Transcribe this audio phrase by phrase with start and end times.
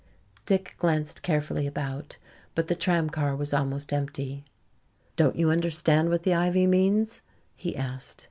[0.47, 2.17] Dick glanced carefully about,
[2.55, 4.43] but the tram car was almost empty.
[5.15, 7.21] "Don't you understand what the ivy means?"
[7.55, 8.19] he asked.